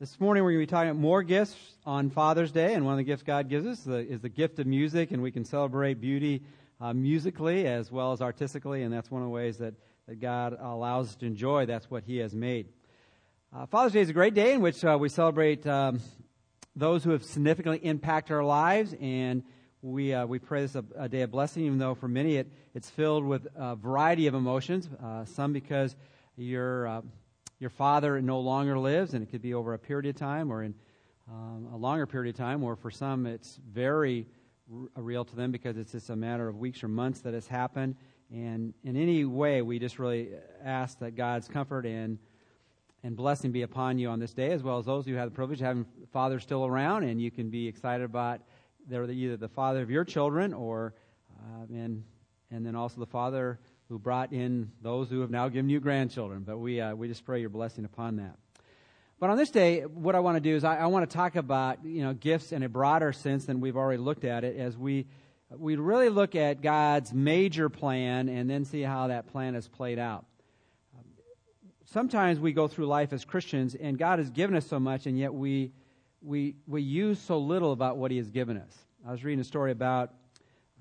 [0.00, 2.94] This morning we're going to be talking about more gifts on Father's Day, and one
[2.94, 5.94] of the gifts God gives us is the gift of music, and we can celebrate
[5.94, 6.44] beauty
[6.80, 9.74] uh, musically as well as artistically, and that's one of the ways that,
[10.06, 11.66] that God allows us to enjoy.
[11.66, 12.68] That's what He has made.
[13.52, 15.98] Uh, Father's Day is a great day in which uh, we celebrate um,
[16.76, 19.42] those who have significantly impacted our lives, and
[19.82, 21.64] we uh, we pray this a, a, day of blessing.
[21.64, 25.96] Even though for many it it's filled with a variety of emotions, uh, some because
[26.36, 27.00] you're uh,
[27.58, 30.62] your father no longer lives, and it could be over a period of time or
[30.62, 30.74] in
[31.30, 34.26] um, a longer period of time, or for some it's very
[34.72, 37.46] r- real to them because it's just a matter of weeks or months that has
[37.46, 37.96] happened.
[38.30, 40.30] And in any way, we just really
[40.62, 42.18] ask that God's comfort and
[43.04, 45.34] and blessing be upon you on this day, as well as those who have the
[45.34, 48.40] privilege of having fathers still around, and you can be excited about
[48.88, 50.94] they're either the father of your children or
[51.38, 52.02] uh, and
[52.50, 53.58] and then also the father
[53.88, 56.42] who brought in those who have now given you grandchildren.
[56.46, 58.36] But we, uh, we just pray your blessing upon that.
[59.20, 61.34] But on this day, what I want to do is I, I, want to talk
[61.34, 64.76] about you know gifts in a broader sense than we've already looked at it, as
[64.76, 65.06] we
[65.50, 69.98] we really look at God's major plan and then see how that plan is played
[69.98, 70.24] out.
[71.86, 75.18] Sometimes we go through life as Christians, and God has given us so much, and
[75.18, 75.72] yet we
[76.22, 78.72] we we use so little about what He has given us.
[79.04, 80.12] I was reading a story about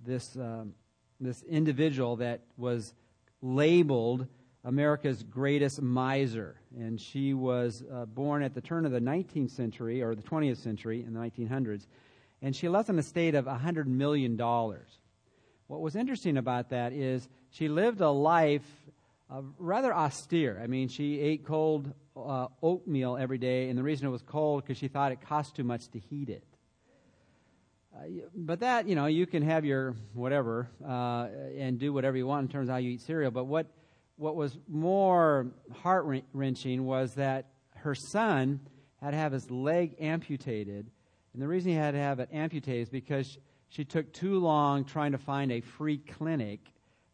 [0.06, 0.74] this um,
[1.20, 2.94] this individual that was
[3.42, 4.28] labeled
[4.64, 6.56] America's greatest miser.
[6.78, 10.58] And she was uh, born at the turn of the 19th century, or the 20th
[10.58, 11.86] century, in the 1900s.
[12.42, 14.38] And she left an estate of $100 million.
[14.38, 18.66] What was interesting about that is she lived a life
[19.30, 20.60] uh, rather austere.
[20.62, 24.64] I mean, she ate cold uh, oatmeal every day, and the reason it was cold
[24.64, 26.44] because she thought it cost too much to heat it.
[28.36, 32.44] But that, you know, you can have your whatever uh, and do whatever you want
[32.44, 33.32] in terms of how you eat cereal.
[33.32, 33.68] But what,
[34.16, 35.48] what was more
[35.82, 38.60] heart wrenching was that her son
[39.02, 40.90] had to have his leg amputated.
[41.34, 43.38] And the reason he had to have it amputated is because
[43.70, 46.60] she took too long trying to find a free clinic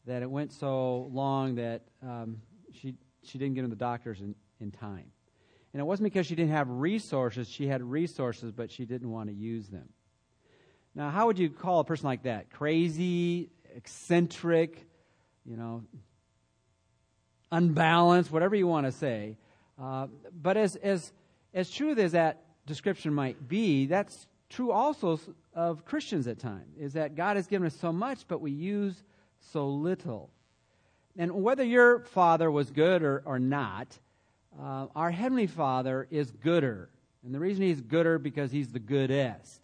[0.05, 2.41] that it went so long that um,
[2.71, 5.05] she, she didn't get to the doctors in, in time.
[5.73, 7.49] And it wasn't because she didn't have resources.
[7.49, 9.89] She had resources, but she didn't want to use them.
[10.95, 12.51] Now, how would you call a person like that?
[12.51, 14.85] Crazy, eccentric,
[15.45, 15.83] you know,
[17.51, 19.37] unbalanced, whatever you want to say.
[19.81, 20.07] Uh,
[20.41, 21.11] but as, as,
[21.53, 25.19] as true as that description might be, that's true also
[25.55, 29.03] of Christians at times, is that God has given us so much, but we use
[29.51, 30.29] so little.
[31.17, 33.97] And whether your father was good or, or not,
[34.59, 36.89] uh, our Heavenly Father is gooder.
[37.23, 39.62] And the reason He's gooder because He's the goodest.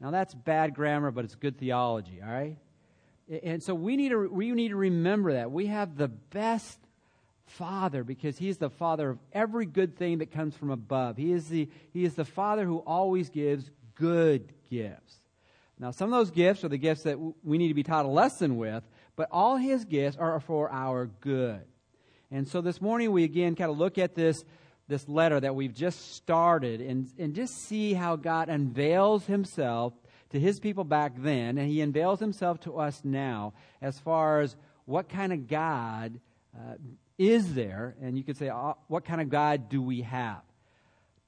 [0.00, 2.56] Now that's bad grammar, but it's good theology, all right?
[3.42, 5.50] And so we need to, we need to remember that.
[5.50, 6.78] We have the best
[7.46, 11.16] Father because He is the Father of every good thing that comes from above.
[11.16, 15.16] He is the, he is the Father who always gives good gifts.
[15.78, 18.08] Now, some of those gifts are the gifts that we need to be taught a
[18.08, 18.82] lesson with,
[19.16, 21.62] but all His gifts are for our good.
[22.30, 24.44] And so this morning we again kind of look at this
[24.88, 29.92] this letter that we've just started and, and just see how God unveils himself
[30.30, 34.56] to his people back then, and he unveils himself to us now as far as
[34.84, 36.18] what kind of God
[36.54, 36.74] uh,
[37.18, 40.42] is there, and you could say, uh, what kind of God do we have?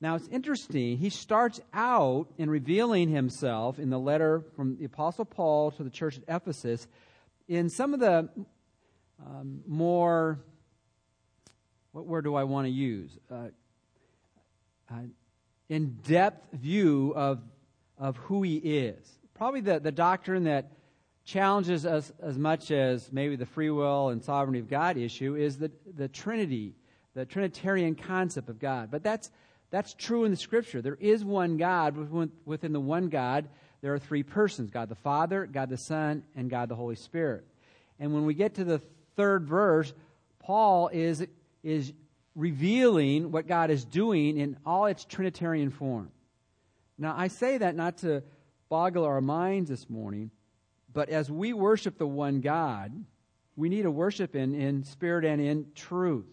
[0.00, 0.96] Now, it's interesting.
[0.96, 5.90] He starts out in revealing himself in the letter from the Apostle Paul to the
[5.90, 6.86] church at Ephesus
[7.48, 8.28] in some of the
[9.26, 10.40] um, more
[11.92, 13.10] what word do I want to use?
[13.30, 13.48] Uh,
[14.90, 14.94] uh,
[15.68, 17.40] in depth view of,
[17.98, 19.18] of who he is.
[19.34, 20.72] Probably the, the doctrine that
[21.24, 25.58] challenges us as much as maybe the free will and sovereignty of God issue is
[25.58, 26.74] the, the Trinity,
[27.14, 28.90] the Trinitarian concept of God.
[28.90, 29.30] But that's,
[29.70, 30.82] that's true in the Scripture.
[30.82, 31.96] There is one God.
[32.44, 33.48] Within the one God,
[33.80, 37.44] there are three persons God the Father, God the Son, and God the Holy Spirit.
[37.98, 38.80] And when we get to the
[39.16, 39.92] third verse,
[40.40, 41.24] Paul is
[41.62, 41.92] is
[42.34, 46.10] revealing what God is doing in all its Trinitarian form.
[46.98, 48.22] Now, I say that not to
[48.68, 50.30] boggle our minds this morning,
[50.92, 52.92] but as we worship the one God,
[53.56, 56.26] we need to worship in, in spirit and in truth.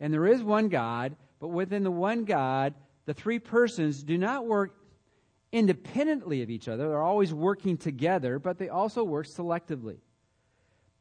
[0.00, 2.74] And there is one God, but within the one God,
[3.06, 4.74] the three persons do not work
[5.52, 6.88] independently of each other.
[6.88, 9.98] They're always working together, but they also work selectively.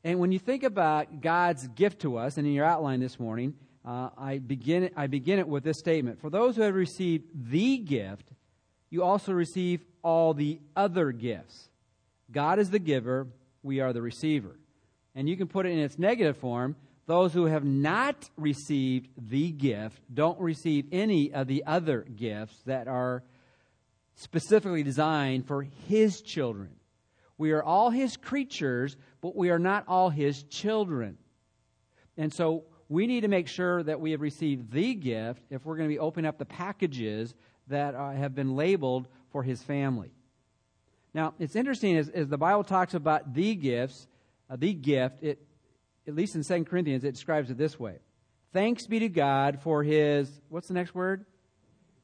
[0.05, 3.55] And when you think about God's gift to us, and in your outline this morning,
[3.83, 7.79] uh, I, begin, I begin it with this statement For those who have received the
[7.79, 8.29] gift,
[8.91, 11.69] you also receive all the other gifts.
[12.31, 13.27] God is the giver,
[13.63, 14.59] we are the receiver.
[15.15, 16.75] And you can put it in its negative form
[17.07, 22.87] those who have not received the gift don't receive any of the other gifts that
[22.87, 23.23] are
[24.13, 26.69] specifically designed for His children.
[27.37, 31.17] We are all His creatures, but we are not all His children.
[32.17, 35.75] And so we need to make sure that we have received the gift if we're
[35.75, 37.33] going to be opening up the packages
[37.67, 40.11] that uh, have been labeled for His family.
[41.13, 44.07] Now, it's interesting as, as the Bible talks about the gifts,
[44.49, 45.39] uh, the gift, it
[46.07, 47.99] at least in 2 Corinthians, it describes it this way
[48.53, 51.25] Thanks be to God for his, what's the next word?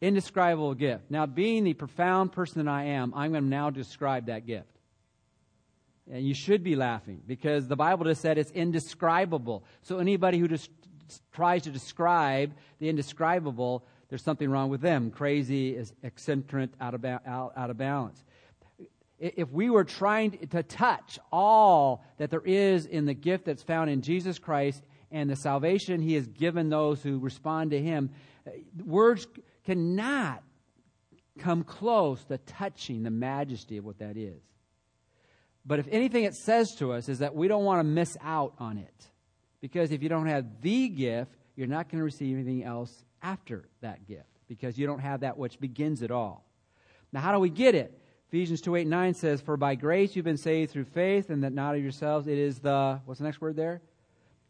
[0.01, 1.09] Indescribable gift.
[1.09, 4.80] Now, being the profound person that I am, I'm going to now describe that gift.
[6.09, 9.63] And you should be laughing because the Bible just said it's indescribable.
[9.81, 10.69] So anybody who just
[11.31, 15.11] tries to describe the indescribable, there's something wrong with them.
[15.11, 18.23] Crazy, is eccentric, out of, out, out of balance
[19.21, 23.89] if we were trying to touch all that there is in the gift that's found
[23.89, 28.09] in Jesus Christ and the salvation he has given those who respond to him,
[28.47, 28.51] uh,
[28.83, 29.27] words
[29.63, 30.41] cannot
[31.37, 34.41] come close to touching the majesty of what that is.
[35.65, 38.53] But if anything it says to us is that we don't want to miss out
[38.57, 39.07] on it.
[39.61, 43.69] Because if you don't have the gift, you're not going to receive anything else after
[43.81, 46.45] that gift because you don't have that which begins it all.
[47.13, 47.97] Now, how do we get it?
[48.29, 51.53] Ephesians 2 8 9 says, For by grace you've been saved through faith, and that
[51.53, 52.27] not of yourselves.
[52.27, 53.81] It is the, what's the next word there?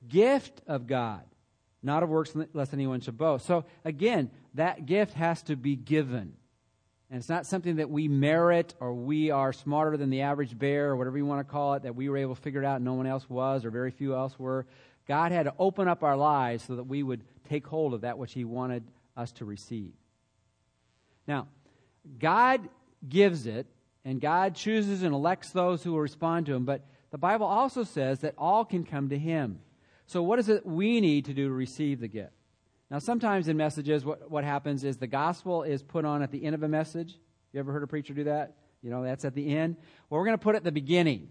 [0.07, 1.23] Gift of God,
[1.83, 3.45] not of works, lest anyone should boast.
[3.45, 6.33] So again, that gift has to be given.
[7.11, 10.91] And it's not something that we merit or we are smarter than the average bear
[10.91, 12.77] or whatever you want to call it, that we were able to figure it out
[12.77, 14.65] and no one else was or very few else were.
[15.09, 18.17] God had to open up our lives so that we would take hold of that
[18.17, 18.85] which He wanted
[19.17, 19.91] us to receive.
[21.27, 21.47] Now,
[22.17, 22.69] God
[23.07, 23.67] gives it,
[24.05, 26.63] and God chooses and elects those who will respond to Him.
[26.63, 29.59] But the Bible also says that all can come to Him.
[30.07, 32.31] So, what is it we need to do to receive the gift?
[32.91, 36.43] Now, sometimes in messages, what, what happens is the gospel is put on at the
[36.43, 37.17] end of a message.
[37.53, 38.57] You ever heard a preacher do that?
[38.83, 39.77] You know, that's at the end.
[40.09, 41.29] Well, we're going to put it at the beginning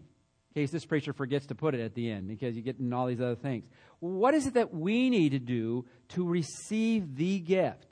[0.54, 2.90] in case this preacher forgets to put it at the end because you get in
[2.94, 3.66] all these other things.
[3.98, 7.86] What is it that we need to do to receive the gift?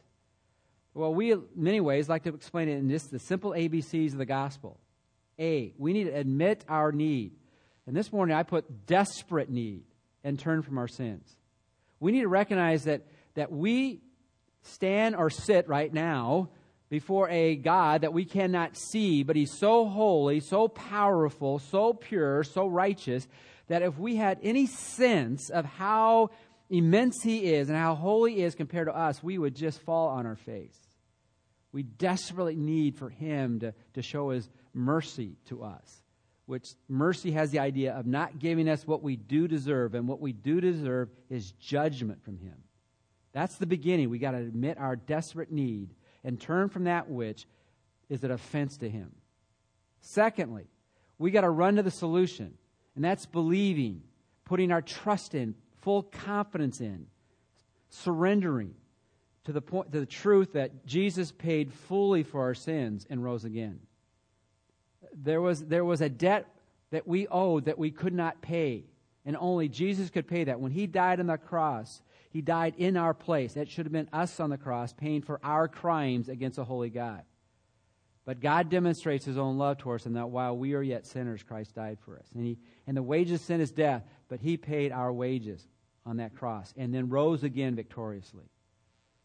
[0.95, 4.19] Well, we, in many ways, like to explain it in just the simple ABCs of
[4.19, 4.81] the gospel.
[5.39, 7.33] A, we need to admit our need.
[7.87, 9.83] And this morning I put desperate need
[10.25, 11.37] and turn from our sins.
[12.01, 14.01] We need to recognize that, that we
[14.63, 16.49] stand or sit right now
[16.91, 22.43] before a God that we cannot see, but He's so holy, so powerful, so pure,
[22.45, 23.29] so righteous,
[23.69, 26.31] that if we had any sense of how
[26.71, 30.09] immense He is and how holy He is compared to us, we would just fall
[30.09, 30.79] on our face.
[31.73, 36.03] We desperately need for Him to, to show His mercy to us,
[36.47, 40.21] which mercy has the idea of not giving us what we do deserve, and what
[40.21, 42.57] we do deserve is judgment from Him.
[43.39, 44.11] That's the beginning.
[44.11, 45.95] We got to admit our desperate need
[46.25, 47.47] and turn from that which
[48.09, 49.13] is an offense to Him.
[50.01, 50.65] Secondly,
[51.19, 52.55] we got to run to the solution,
[52.97, 54.03] and that's believing,
[54.45, 57.07] putting our trust in, full confidence in,
[57.91, 58.75] surrendering
[59.45, 63.45] to the point to the truth that Jesus paid fully for our sins and rose
[63.45, 63.79] again.
[65.15, 66.49] There was there was a debt
[66.91, 68.87] that we owed that we could not pay,
[69.25, 70.59] and only Jesus could pay that.
[70.59, 73.57] When he died on the cross, he died in our place.
[73.57, 76.91] It should have been us on the cross paying for our crimes against a holy
[76.91, 77.23] God.
[78.25, 81.43] But God demonstrates his own love towards us in that while we are yet sinners,
[81.43, 82.27] Christ died for us.
[82.35, 85.67] And, he, and the wages of sin is death, but he paid our wages
[86.05, 88.45] on that cross and then rose again victoriously.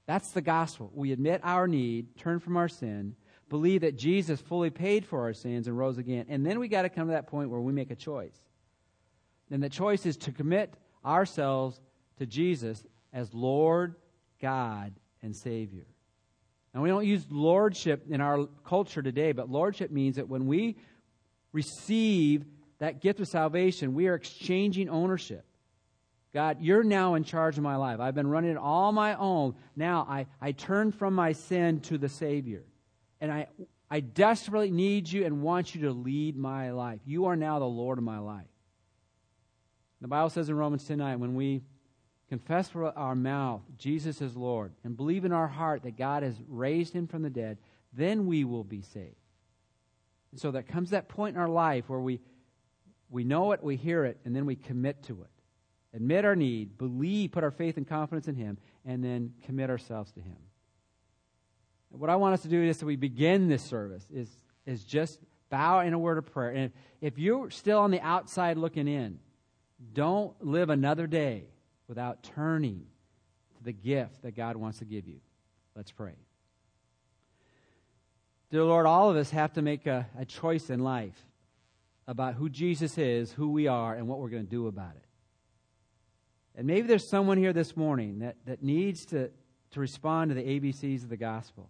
[0.05, 0.89] That's the gospel.
[0.93, 3.15] We admit our need, turn from our sin,
[3.50, 6.27] believe that Jesus fully paid for our sins and rose again.
[6.29, 8.38] And then we got to come to that point where we make a choice.
[9.51, 10.74] And the choice is to commit
[11.05, 11.79] ourselves
[12.19, 13.96] to Jesus as Lord,
[14.41, 15.86] God, and Savior.
[16.74, 20.75] And we don't use lordship in our culture today, but lordship means that when we
[21.51, 22.46] receive
[22.79, 25.46] that gift of salvation, we are exchanging ownership.
[26.34, 28.00] God, you're now in charge of my life.
[28.00, 29.53] I've been running it all my own.
[29.75, 32.63] Now I, I turn from my sin to the Savior.
[33.22, 33.48] And I,
[33.89, 37.00] I desperately need you and want you to lead my life.
[37.05, 38.48] You are now the Lord of my life.
[40.01, 41.62] The Bible says in Romans 10 9, when we
[42.39, 46.35] confess with our mouth Jesus is Lord and believe in our heart that God has
[46.47, 47.57] raised him from the dead,
[47.93, 49.15] then we will be saved.
[50.31, 52.19] And so there comes that point in our life where we,
[53.09, 55.29] we know it, we hear it, and then we commit to it
[55.93, 60.11] admit our need, believe, put our faith and confidence in Him, and then commit ourselves
[60.13, 60.37] to Him.
[61.91, 64.27] what I want us to do is, as we begin this service, is,
[64.65, 65.19] is just
[65.51, 66.49] bow in a word of prayer.
[66.49, 69.19] And if, if you're still on the outside looking in,
[69.93, 71.43] don't live another day
[71.93, 72.88] without turning
[73.55, 75.19] to the gift that God wants to give you.
[75.75, 76.15] Let's pray.
[78.50, 81.23] Dear Lord, all of us have to make a, a choice in life
[82.07, 85.05] about who Jesus is, who we are, and what we're going to do about it.
[86.55, 89.29] And maybe there's someone here this morning that, that needs to,
[89.69, 91.69] to respond to the ABCs of the gospel.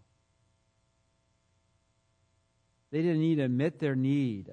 [2.91, 4.49] They didn't need to admit their need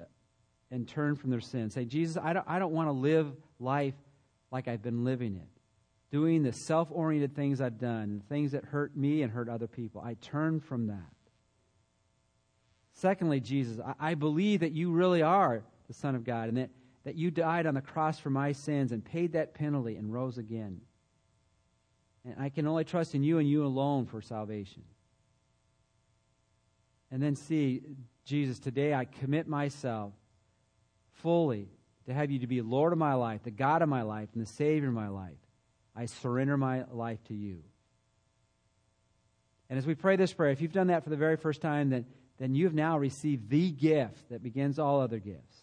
[0.69, 1.69] and turn from their sin.
[1.69, 3.95] Say, Jesus, I don't, I don't want to live life
[4.51, 5.47] like I've been living it,
[6.11, 10.01] doing the self oriented things I've done, things that hurt me and hurt other people.
[10.01, 11.13] I turn from that.
[12.93, 16.69] Secondly, Jesus, I, I believe that you really are the Son of God and that,
[17.05, 20.37] that you died on the cross for my sins and paid that penalty and rose
[20.37, 20.81] again.
[22.25, 24.83] And I can only trust in you and you alone for salvation.
[27.09, 27.81] And then see,
[28.25, 30.13] Jesus, today I commit myself
[31.13, 31.69] fully
[32.05, 34.41] to have you to be Lord of my life, the God of my life, and
[34.41, 35.37] the Savior of my life.
[35.95, 37.63] I surrender my life to you.
[39.69, 41.89] And as we pray this prayer, if you've done that for the very first time,
[41.89, 42.05] then,
[42.37, 45.57] then you've now received the gift that begins all other gifts.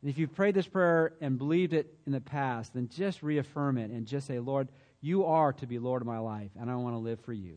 [0.00, 3.78] And if you've prayed this prayer and believed it in the past, then just reaffirm
[3.78, 4.68] it and just say, Lord,
[5.00, 7.56] you are to be Lord of my life, and I want to live for you.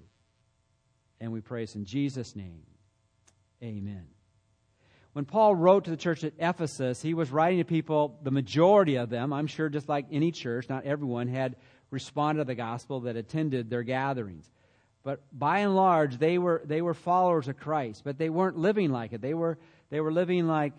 [1.20, 2.64] And we pray this in Jesus' name.
[3.64, 4.15] Amen.
[5.16, 8.98] When Paul wrote to the church at Ephesus, he was writing to people, the majority
[8.98, 11.56] of them, I'm sure just like any church, not everyone, had
[11.90, 14.52] responded to the gospel that attended their gatherings.
[15.04, 18.92] But by and large, they were, they were followers of Christ, but they weren't living
[18.92, 19.22] like it.
[19.22, 19.58] They were,
[19.90, 20.74] they were living like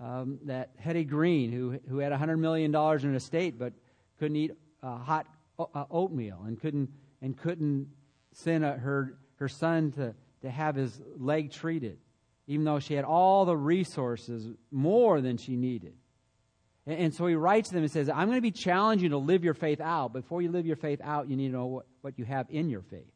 [0.00, 3.74] um, that Hetty Green, who, who had $100 million in an estate but
[4.18, 5.26] couldn't eat uh, hot
[5.58, 6.88] uh, oatmeal and couldn't,
[7.20, 7.88] and couldn't
[8.32, 11.98] send a, her, her son to, to have his leg treated
[12.46, 15.94] even though she had all the resources more than she needed.
[16.86, 19.10] And, and so he writes to them and says, I'm going to be challenging you
[19.10, 20.12] to live your faith out.
[20.12, 22.68] Before you live your faith out, you need to know what, what you have in
[22.68, 23.12] your faith.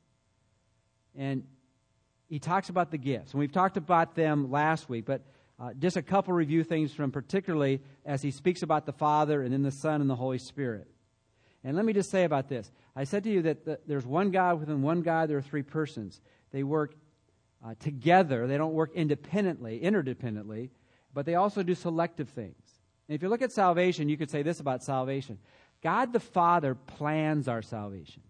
[1.16, 1.44] And
[2.28, 3.32] he talks about the gifts.
[3.32, 5.22] And we've talked about them last week, but
[5.58, 9.52] uh, just a couple review things from particularly as he speaks about the Father and
[9.52, 10.86] then the Son and the Holy Spirit.
[11.64, 12.70] And let me just say about this.
[12.94, 15.62] I said to you that the, there's one God within one God, there are three
[15.62, 16.20] persons.
[16.52, 16.94] They work
[17.64, 18.46] uh, together.
[18.46, 20.70] They don't work independently, interdependently,
[21.12, 22.56] but they also do selective things.
[23.08, 25.38] And if you look at salvation, you could say this about salvation
[25.82, 28.22] God the Father plans our salvation.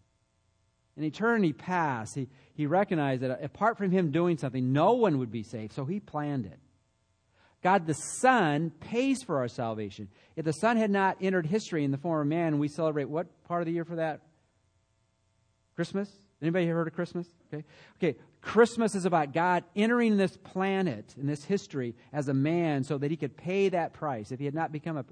[0.97, 5.31] In eternity past, he, he recognized that apart from him doing something, no one would
[5.31, 6.59] be saved, so he planned it.
[7.63, 10.09] God the Son pays for our salvation.
[10.37, 13.27] If the Son had not entered history in the form of man, we celebrate what
[13.45, 14.21] part of the year for that?
[15.75, 16.11] Christmas?
[16.41, 17.27] Anybody heard of Christmas?
[17.53, 17.65] Okay.
[17.97, 18.19] Okay.
[18.47, 23.11] Christmas is about God entering this planet and this history as a man so that
[23.11, 24.31] he could pay that price.
[24.31, 25.05] If he had not become a,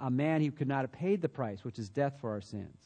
[0.00, 2.78] a man, he could not have paid the price, which is death for our sins.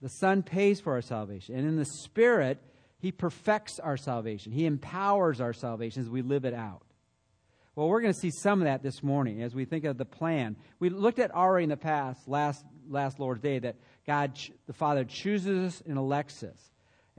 [0.00, 1.56] The Son pays for our salvation.
[1.56, 2.58] And in the Spirit,
[2.98, 4.50] he perfects our salvation.
[4.50, 6.86] He empowers our salvation as we live it out.
[7.76, 10.06] Well, we're going to see some of that this morning as we think of the
[10.06, 10.56] plan.
[10.80, 15.04] We looked at already in the past, last, last Lord's Day, that God, the Father,
[15.04, 16.71] chooses and elects us.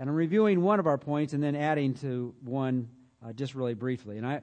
[0.04, 2.90] And I'm reviewing one of our points and then adding to one
[3.26, 4.18] uh, just really briefly.
[4.18, 4.42] And I,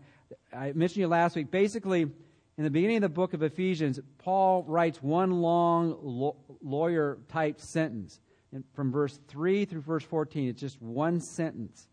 [0.55, 1.51] I mentioned you last week.
[1.51, 7.19] Basically, in the beginning of the book of Ephesians, Paul writes one long lo- lawyer
[7.29, 8.21] type sentence.
[8.53, 11.89] And from verse 3 through verse 14, it's just one sentence.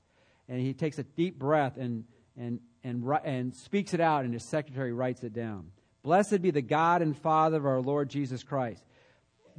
[0.47, 2.05] And he takes a deep breath and,
[2.37, 5.71] and, and, and speaks it out, and his secretary writes it down.
[6.03, 8.81] Blessed be the God and Father of our Lord Jesus Christ.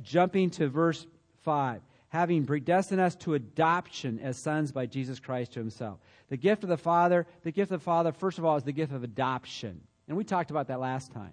[0.00, 1.06] Jumping to verse
[1.42, 5.98] 5 having predestined us to adoption as sons by Jesus Christ to himself.
[6.30, 8.72] The gift of the Father, the gift of the Father, first of all, is the
[8.72, 9.80] gift of adoption.
[10.08, 11.32] And we talked about that last time.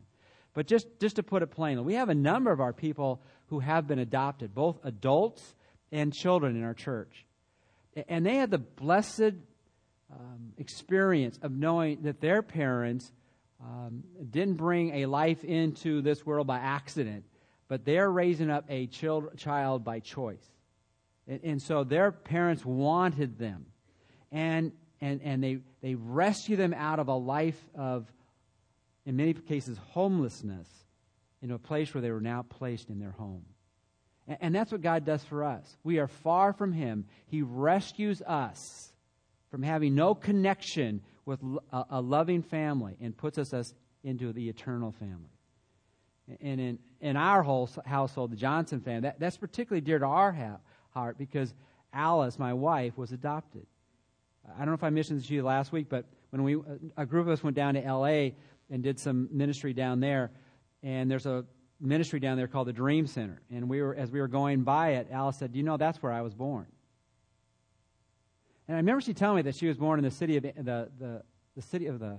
[0.54, 3.60] But just, just to put it plainly, we have a number of our people who
[3.60, 5.56] have been adopted, both adults
[5.92, 7.26] and children in our church.
[8.08, 9.36] And they had the blessed
[10.12, 13.12] um, experience of knowing that their parents
[13.62, 17.24] um, didn't bring a life into this world by accident,
[17.68, 20.52] but they're raising up a child, child by choice.
[21.28, 23.66] And, and so their parents wanted them.
[24.32, 28.12] And, and, and they, they rescue them out of a life of,
[29.06, 30.68] in many cases, homelessness
[31.42, 33.46] into a place where they were now placed in their home.
[34.28, 35.78] And, and that's what God does for us.
[35.84, 37.06] We are far from Him.
[37.28, 38.92] He rescues us
[39.52, 41.40] from having no connection with
[41.72, 45.30] a, a loving family and puts us, us into the eternal family.
[46.42, 50.32] And in, in our whole household, the Johnson family, that, that's particularly dear to our
[50.32, 50.62] house
[50.96, 51.54] heart because
[51.94, 53.68] Alice, my wife, was adopted.
[54.48, 56.58] I don't know if I mentioned this to you last week, but when we
[56.98, 58.36] a group of us went down to L.A.
[58.70, 60.32] and did some ministry down there,
[60.84, 61.46] and there's a
[61.80, 63.42] ministry down there called the Dream Center.
[63.52, 66.12] And we were, as we were going by it, Alice said, you know that's where
[66.12, 66.68] I was born?"
[68.68, 70.90] And I remember she telling me that she was born in the city of the
[70.98, 71.24] the,
[71.56, 72.18] the city of the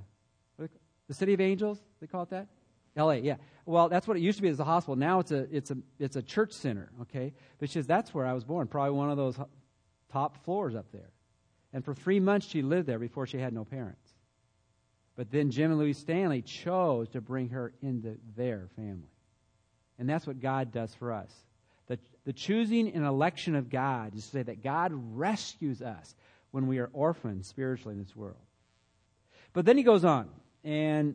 [1.09, 1.79] the city of angels.
[2.01, 2.49] They call it that.
[2.97, 3.19] L.A.
[3.19, 3.37] Yeah.
[3.67, 4.97] Well, that's what it used to be as a hospital.
[4.97, 6.91] Now it's a it's a it's a church center.
[7.03, 7.35] Okay.
[7.59, 8.67] But she says that's where I was born.
[8.69, 9.37] Probably one of those
[10.11, 11.11] top floors up there.
[11.73, 14.09] And for three months she lived there before she had no parents.
[15.17, 19.11] But then Jim and Louise Stanley chose to bring her into their family.
[19.99, 21.33] And that's what God does for us.
[21.87, 26.15] The, the choosing and election of God is to say that God rescues us
[26.51, 28.37] when we are orphans spiritually in this world.
[29.55, 30.29] But then he goes on,
[30.65, 31.15] and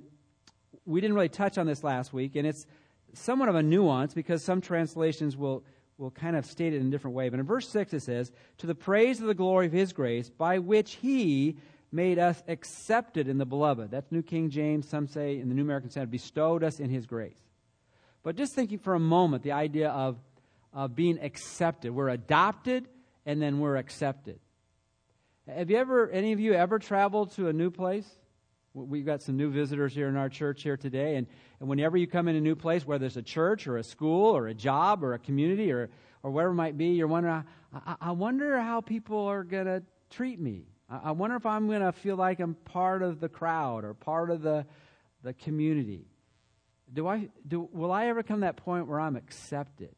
[0.85, 2.65] we didn't really touch on this last week, and it's
[3.13, 5.63] somewhat of a nuance because some translations will,
[5.97, 7.29] will kind of state it in a different way.
[7.29, 10.29] But in verse 6 it says, To the praise of the glory of his grace,
[10.29, 11.57] by which he
[11.91, 13.91] made us accepted in the beloved.
[13.91, 14.88] That's New King James.
[14.88, 17.38] Some say in the New American Standard, bestowed us in his grace.
[18.23, 20.17] But just thinking for a moment, the idea of,
[20.73, 21.91] of being accepted.
[21.91, 22.88] We're adopted
[23.25, 24.39] and then we're accepted.
[25.47, 28.07] Have you ever, any of you ever traveled to a new place?
[28.73, 31.17] We've got some new visitors here in our church here today.
[31.17, 31.27] And,
[31.59, 34.35] and whenever you come in a new place, whether it's a church or a school
[34.35, 35.89] or a job or a community or,
[36.23, 39.83] or whatever it might be, you're wondering, I, I wonder how people are going to
[40.09, 40.67] treat me.
[40.89, 44.29] I wonder if I'm going to feel like I'm part of the crowd or part
[44.29, 44.65] of the,
[45.23, 46.05] the community.
[46.93, 49.95] Do I, do, will I ever come to that point where I'm accepted?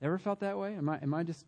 [0.00, 0.74] Ever felt that way?
[0.74, 1.46] Am I, am I just,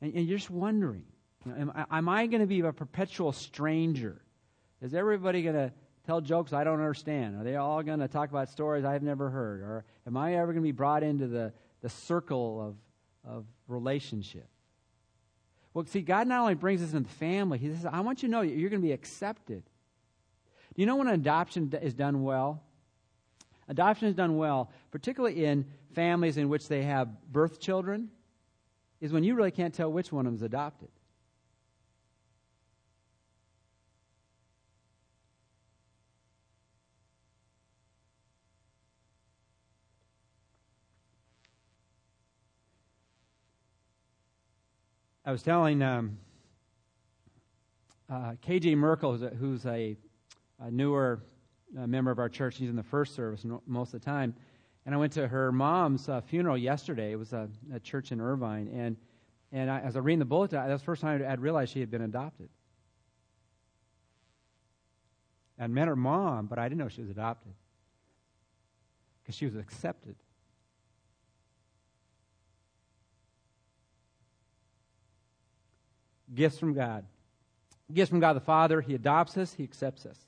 [0.00, 1.04] and, and you're just wondering,
[1.46, 4.20] am, am I going to be a perpetual stranger?
[4.80, 5.72] Is everybody going to
[6.06, 7.40] tell jokes I don't understand?
[7.40, 9.60] Are they all going to talk about stories I've never heard?
[9.60, 11.52] Or am I ever going to be brought into the,
[11.82, 12.76] the circle
[13.24, 14.48] of, of relationship?
[15.74, 18.28] Well, see, God not only brings us into the family, He says, I want you
[18.28, 19.62] to know you're going to be accepted.
[20.74, 22.62] Do you know when an adoption is done well?
[23.68, 28.08] Adoption is done well, particularly in families in which they have birth children,
[29.00, 30.88] is when you really can't tell which one of them is adopted.
[45.28, 46.16] I was telling um,
[48.08, 49.94] uh, KJ Merkel, who's, a, who's a,
[50.58, 51.22] a newer
[51.78, 54.34] uh, member of our church, he's in the first service most of the time.
[54.86, 57.12] And I went to her mom's uh, funeral yesterday.
[57.12, 58.68] It was a, a, church in Irvine.
[58.68, 58.96] And,
[59.52, 61.80] and I, as I read the bulletin, that was the first time I'd realized she
[61.80, 62.48] had been adopted.
[65.58, 67.52] I'd met her mom, but I didn't know she was adopted
[69.20, 70.16] because she was accepted.
[76.34, 77.04] Gifts from God.
[77.92, 78.80] Gifts from God the Father.
[78.80, 80.18] He adopts us, He accepts us.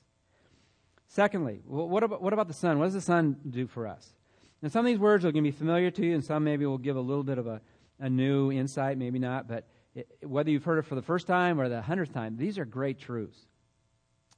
[1.07, 2.79] Secondly, what about, what about the Son?
[2.79, 4.13] What does the Son do for us?
[4.61, 6.65] And some of these words are going to be familiar to you, and some maybe
[6.65, 7.61] will give a little bit of a,
[7.99, 9.47] a new insight, maybe not.
[9.47, 12.57] But it, whether you've heard it for the first time or the hundredth time, these
[12.57, 13.37] are great truths.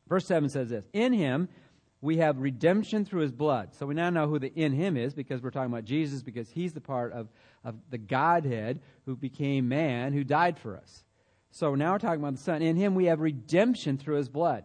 [0.07, 1.47] Verse 7 says this In Him
[2.01, 3.73] we have redemption through His blood.
[3.75, 6.49] So we now know who the in Him is because we're talking about Jesus, because
[6.49, 7.29] He's the part of,
[7.63, 11.03] of the Godhead who became man, who died for us.
[11.53, 12.63] So now we're talking about the Son.
[12.63, 14.63] In Him we have redemption through His blood.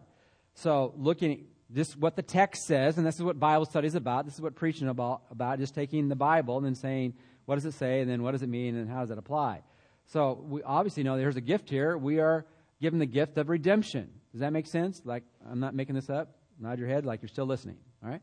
[0.55, 3.93] So looking at this, what the text says, and this is what Bible study is
[3.93, 4.25] about.
[4.25, 7.13] This is what preaching about about just taking the Bible and then saying
[7.45, 9.61] what does it say, and then what does it mean, and how does it apply.
[10.07, 11.95] So we obviously know there's a gift here.
[11.95, 12.47] We are
[12.81, 14.09] given the gift of redemption.
[14.31, 14.99] Does that make sense?
[15.05, 16.37] Like I'm not making this up.
[16.59, 17.77] Nod your head like you're still listening.
[18.03, 18.21] All right.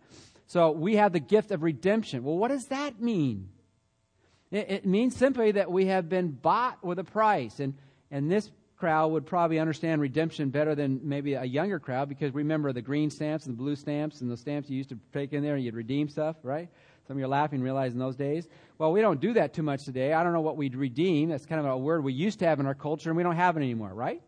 [0.49, 2.25] So we have the gift of redemption.
[2.25, 3.49] Well, what does that mean?
[4.51, 7.75] It, it means simply that we have been bought with a price, and
[8.11, 12.73] and this crowd would probably understand redemption better than maybe a younger crowd because remember
[12.73, 15.43] the green stamps and the blue stamps and the stamps you used to take in
[15.43, 16.69] there and you'd redeem stuff, right?
[17.07, 18.49] Some of you are laughing, realizing those days.
[18.79, 20.13] Well, we don't do that too much today.
[20.13, 21.31] I don't know what we'd redeem.
[21.31, 23.37] That's kind of a word we used to have in our culture, and we don't
[23.37, 24.21] have it anymore, right?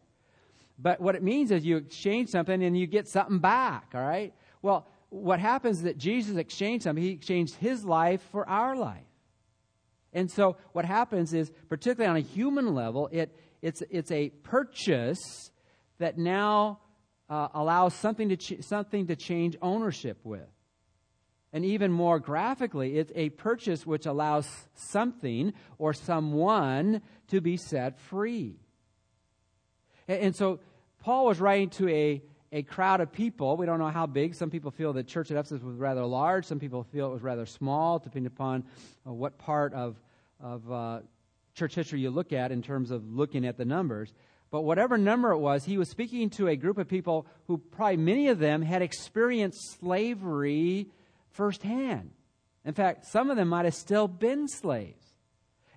[0.79, 4.33] But what it means is you exchange something and you get something back, all right?
[4.62, 7.03] Well, what happens is that Jesus exchanged something.
[7.03, 9.03] He exchanged his life for our life.
[10.12, 15.51] And so what happens is, particularly on a human level, it, it's, it's a purchase
[15.99, 16.81] that now
[17.29, 20.49] uh, allows something to, ch- something to change ownership with.
[21.53, 27.99] And even more graphically, it's a purchase which allows something or someone to be set
[27.99, 28.57] free.
[30.07, 30.61] And, and so
[31.01, 33.57] Paul was writing to a, a crowd of people.
[33.57, 34.35] We don't know how big.
[34.35, 36.44] Some people feel the church at Ephesus was rather large.
[36.44, 38.64] Some people feel it was rather small, depending upon
[39.07, 39.97] uh, what part of,
[40.40, 41.01] of uh,
[41.59, 44.14] church history you look at in terms of looking at the numbers.
[44.51, 47.99] But whatever number it was, he was speaking to a group of people who probably
[47.99, 50.87] many of them had experienced slavery
[51.33, 52.12] firsthand.
[52.64, 55.05] In fact, some of them might have still been slaves.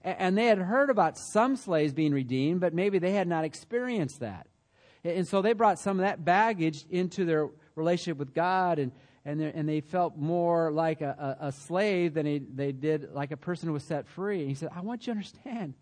[0.04, 4.22] And they had heard about some slaves being redeemed, but maybe they had not experienced
[4.22, 4.48] that.
[5.04, 8.92] And so they brought some of that baggage into their relationship with God, and,
[9.24, 13.38] and, and they felt more like a, a, a slave than they, did like a
[13.38, 14.40] person who was set free.
[14.40, 15.76] And he said, I want you to understand,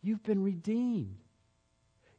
[0.00, 1.18] you've been redeemed.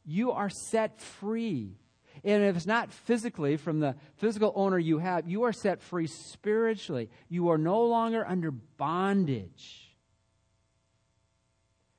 [0.04, 1.76] You are set free.
[2.22, 6.06] And if it's not physically from the physical owner you have, you are set free
[6.06, 7.10] spiritually.
[7.28, 9.90] You are no longer under bondage.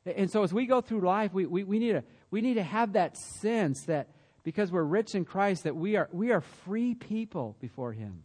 [0.05, 2.63] And so as we go through life, we, we, we, need, to, we need to
[2.63, 4.09] have that sense that
[4.43, 8.23] because we're rich in Christ, that we are, we are free people before Him.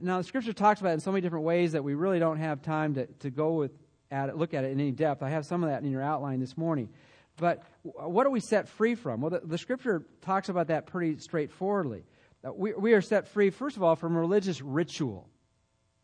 [0.00, 2.38] Now, the scripture talks about it in so many different ways that we really don't
[2.38, 3.72] have time to, to go with
[4.10, 5.22] at it, look at it in any depth.
[5.22, 6.88] I have some of that in your outline this morning.
[7.36, 9.20] But what are we set free from?
[9.20, 12.04] Well, the, the scripture talks about that pretty straightforwardly.
[12.44, 15.28] Uh, we, we are set free, first of all, from religious ritual.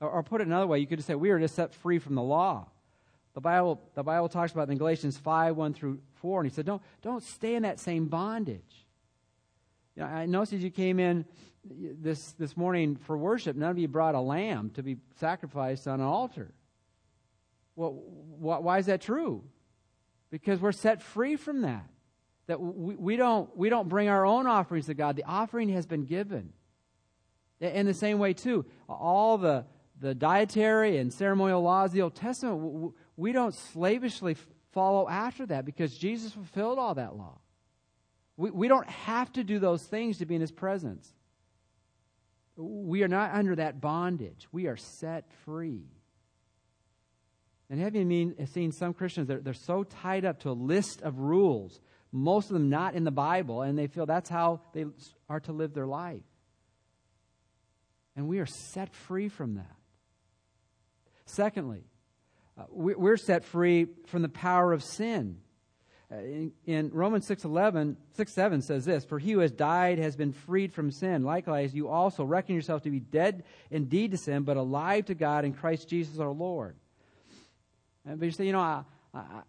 [0.01, 1.99] Or, or put it another way, you could just say we are just set free
[1.99, 2.67] from the law.
[3.35, 6.67] The Bible, the Bible talks about in Galatians 5, 1 through 4, and he said,
[6.67, 8.87] don't, don't stay in that same bondage.
[9.97, 11.25] You know, I noticed as you came in
[11.65, 16.01] this, this morning for worship, none of you brought a lamb to be sacrificed on
[16.01, 16.53] an altar.
[17.77, 19.45] Well, wh- why is that true?
[20.31, 21.87] Because we're set free from that.
[22.47, 25.17] That we, we, don't, we don't bring our own offerings to God.
[25.17, 26.53] The offering has been given.
[27.61, 29.67] In the same way, too, all the,
[30.01, 34.37] the dietary and ceremonial laws of the Old Testament, we don't slavishly
[34.73, 37.39] follow after that because Jesus fulfilled all that law.
[38.41, 41.13] We, we don't have to do those things to be in His presence.
[42.57, 44.49] We are not under that bondage.
[44.51, 45.85] We are set free.
[47.69, 51.03] And have you mean, seen some Christians, they're, they're so tied up to a list
[51.03, 51.81] of rules,
[52.13, 54.87] most of them not in the Bible, and they feel that's how they
[55.29, 56.25] are to live their life.
[58.17, 59.77] And we are set free from that.
[61.27, 61.85] Secondly,
[62.59, 65.43] uh, we're set free from the power of sin.
[66.13, 69.99] Uh, in, in, Romans 6, 11, 6 7 says this For he who has died
[69.99, 71.23] has been freed from sin.
[71.23, 75.45] Likewise, you also reckon yourself to be dead indeed to sin, but alive to God
[75.45, 76.75] in Christ Jesus our Lord.
[78.05, 78.83] And, but you say, you know, I,
[79.15, 79.43] I,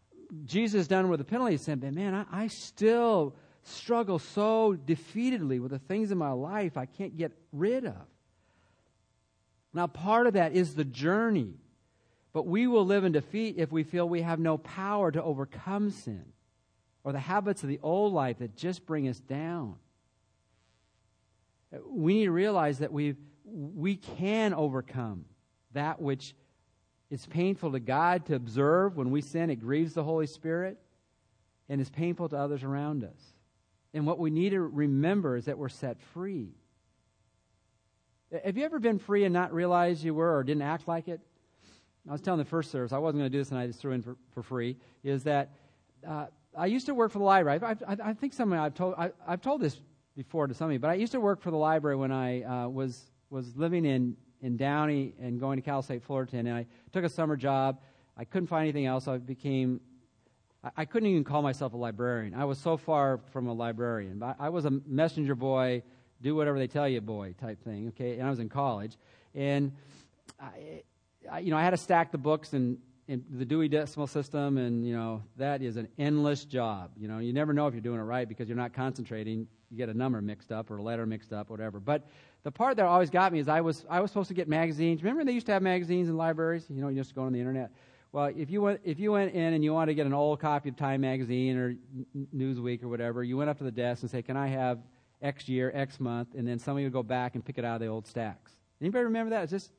[0.46, 5.60] Jesus done with the penalty of sin, but man, I, I still struggle so defeatedly
[5.60, 8.06] with the things in my life I can't get rid of.
[9.74, 11.56] Now, part of that is the journey.
[12.34, 15.90] But we will live in defeat if we feel we have no power to overcome
[15.90, 16.24] sin
[17.04, 19.76] or the habits of the old life that just bring us down.
[21.86, 25.26] We need to realize that we we can overcome
[25.74, 26.36] that which
[27.10, 29.50] is painful to God to observe when we sin.
[29.50, 30.78] It grieves the Holy Spirit
[31.68, 33.34] and is painful to others around us.
[33.94, 36.54] And what we need to remember is that we're set free.
[38.46, 41.20] Have you ever been free and not realized you were or didn't act like it?
[42.08, 43.80] I was telling the first service, I wasn't going to do this and I just
[43.80, 45.52] threw in for, for free, is that
[46.08, 47.60] uh, I used to work for the library.
[47.62, 49.80] I, I, I think somebody I've told, I, have told this
[50.16, 52.44] before to some of you, but I used to work for the library when I
[52.44, 56.66] uh, was, was living in, in Downey and going to Cal State Fullerton, and I
[56.92, 57.80] took a summer job.
[58.18, 59.08] I couldn't find anything else.
[59.08, 59.80] I became,
[60.76, 62.34] I, couldn't even call myself a librarian.
[62.34, 64.20] I was so far from a librarian.
[64.20, 65.84] But I, I was a messenger boy,
[66.22, 68.18] do whatever they tell you boy type thing, okay?
[68.18, 68.98] And I was in college.
[69.34, 69.72] And
[70.40, 70.84] I,
[71.32, 72.78] I, you know, I had to stack the books in,
[73.12, 76.92] in the Dewey Decimal System, and you know that is an endless job.
[76.96, 79.48] You know, you never know if you're doing it right because you're not concentrating.
[79.70, 81.82] You get a number mixed up or a letter mixed up, whatever.
[81.82, 82.08] But
[82.44, 85.04] the part that always got me is I was I was supposed to get magazines.
[85.04, 86.66] Remember they used to have magazines in libraries.
[86.70, 87.72] You know, you just go on the internet.
[88.14, 90.40] Well, if you went if you went in and you wanted to get an old
[90.40, 91.76] copy of Time magazine or
[92.34, 94.80] Newsweek or whatever, you went up to the desk and say, "Can I have
[95.22, 97.82] X year, X month?" And then somebody would go back and pick it out of
[97.82, 98.54] the old stacks.
[98.80, 99.44] Anybody remember that?
[99.44, 99.72] It's just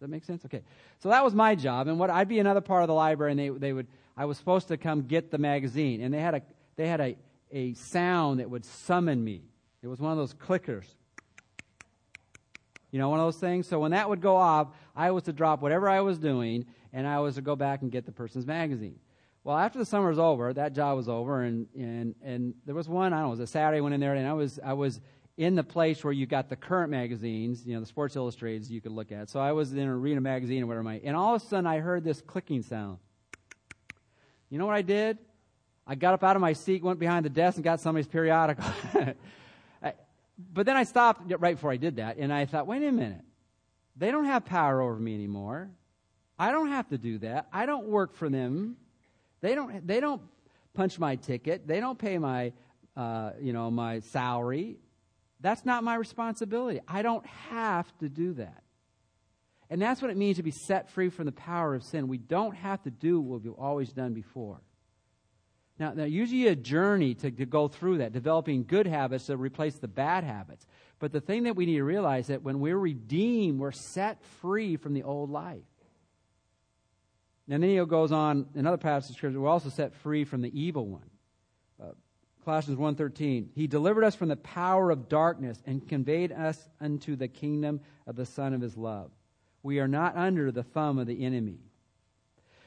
[0.00, 0.44] that make sense?
[0.44, 0.62] Okay.
[1.00, 1.88] So that was my job.
[1.88, 4.38] And what I'd be another part of the library and they, they would, I was
[4.38, 6.00] supposed to come get the magazine.
[6.02, 6.42] And they had a,
[6.76, 7.16] they had a,
[7.50, 9.42] a sound that would summon me.
[9.82, 10.86] It was one of those clickers.
[12.90, 13.66] You know, one of those things.
[13.66, 17.06] So when that would go off, I was to drop whatever I was doing and
[17.06, 18.98] I was to go back and get the person's magazine.
[19.44, 22.88] Well, after the summer was over, that job was over, and, and, and there was
[22.88, 24.58] one, I don't know, it was a Saturday, I went in there, and I was,
[24.62, 25.00] I was
[25.38, 28.80] in the place where you got the current magazines, you know, the Sports Illustrateds you
[28.80, 29.30] could look at.
[29.30, 31.78] So I was in a Arena Magazine or whatever, and all of a sudden I
[31.78, 32.98] heard this clicking sound.
[34.50, 35.18] You know what I did?
[35.86, 38.64] I got up out of my seat, went behind the desk, and got somebody's periodical.
[40.52, 43.22] but then I stopped right before I did that, and I thought, wait a minute.
[43.96, 45.70] They don't have power over me anymore.
[46.36, 47.46] I don't have to do that.
[47.52, 48.76] I don't work for them.
[49.40, 49.86] They don't.
[49.86, 50.22] They don't
[50.74, 51.66] punch my ticket.
[51.66, 52.52] They don't pay my,
[52.96, 54.78] uh, you know, my salary.
[55.40, 56.80] That's not my responsibility.
[56.88, 58.62] I don't have to do that.
[59.70, 62.08] And that's what it means to be set free from the power of sin.
[62.08, 64.60] We don't have to do what we've always done before.
[65.78, 69.76] Now, now usually a journey to, to go through that, developing good habits to replace
[69.76, 70.66] the bad habits.
[70.98, 74.76] But the thing that we need to realize that when we're redeemed, we're set free
[74.76, 75.62] from the old life.
[77.48, 80.60] And then he goes on, another passage of scripture, we're also set free from the
[80.60, 81.08] evil one.
[82.48, 87.28] Colossians 1.13, He delivered us from the power of darkness and conveyed us unto the
[87.28, 89.10] kingdom of the Son of His love.
[89.62, 91.58] We are not under the thumb of the enemy.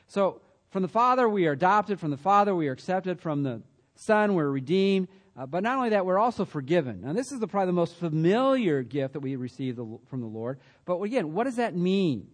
[0.06, 0.39] So,
[0.70, 2.00] from the Father, we are adopted.
[2.00, 3.20] From the Father, we are accepted.
[3.20, 3.63] From the
[3.96, 5.08] Son, we're redeemed.
[5.36, 7.02] Uh, but not only that, we're also forgiven.
[7.02, 10.28] Now, this is the, probably the most familiar gift that we receive the, from the
[10.28, 10.60] Lord.
[10.86, 12.28] But again, what does that mean?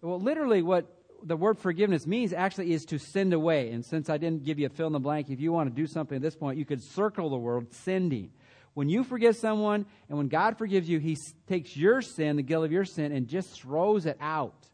[0.00, 0.86] Well, literally, what
[1.22, 3.70] the word forgiveness means actually is to send away.
[3.70, 5.74] And since I didn't give you a fill in the blank, if you want to
[5.74, 8.30] do something at this point, you could circle the word sending.
[8.74, 11.16] When you forgive someone and when God forgives you, He
[11.48, 14.66] takes your sin, the guilt of your sin, and just throws it out.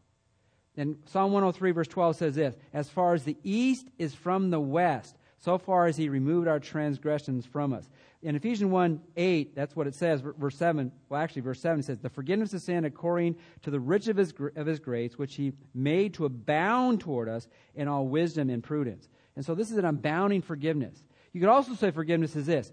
[0.77, 4.59] And Psalm 103, verse 12 says this As far as the east is from the
[4.59, 7.89] west, so far as He removed our transgressions from us
[8.25, 10.91] in Ephesians 1 8, that's what it says, verse 7.
[11.09, 14.33] Well, actually, verse 7 says, The forgiveness of sin according to the riches of his,
[14.55, 19.07] of his grace, which he made to abound toward us in all wisdom and prudence.
[19.35, 21.05] And so this is an abounding forgiveness.
[21.33, 22.71] You could also say forgiveness is this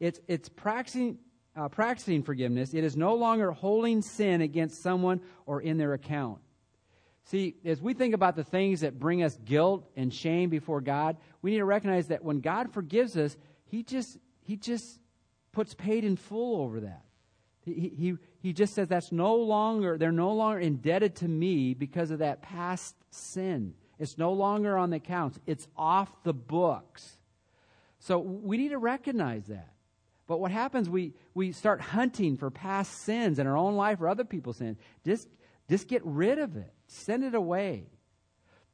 [0.00, 1.18] it's, it's practicing,
[1.54, 6.40] uh, practicing forgiveness, it is no longer holding sin against someone or in their account.
[7.22, 11.18] See, as we think about the things that bring us guilt and shame before God,
[11.40, 14.98] we need to recognize that when God forgives us, He just he just
[15.52, 17.04] puts paid in full over that.
[17.60, 22.10] He, he, he just says that's no longer, they're no longer indebted to me because
[22.10, 23.74] of that past sin.
[23.98, 27.18] It's no longer on the accounts, it's off the books.
[27.98, 29.74] So we need to recognize that.
[30.26, 34.08] But what happens, we, we start hunting for past sins in our own life or
[34.08, 34.78] other people's sins.
[35.04, 35.28] Just,
[35.68, 37.84] just get rid of it, send it away.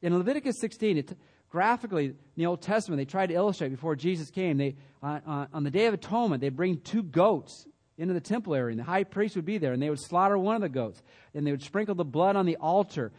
[0.03, 1.19] In Leviticus 16, it,
[1.55, 4.57] graphically in the Old Testament, they tried to illustrate before Jesus came.
[4.57, 7.65] They, uh, on the Day of Atonement, they'd bring two goats
[7.97, 10.37] into the temple area, and the high priest would be there, and they would slaughter
[10.37, 11.01] one of the goats,
[11.33, 13.13] and they would sprinkle the blood on the altar,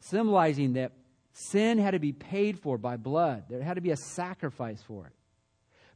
[0.00, 0.94] symbolizing that
[1.30, 3.44] sin had to be paid for by blood.
[3.48, 5.12] There had to be a sacrifice for it.